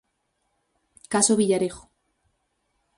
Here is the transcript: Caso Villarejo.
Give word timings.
Caso 1.13 1.37
Villarejo. 1.39 1.83